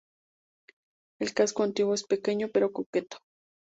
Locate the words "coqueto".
2.73-3.17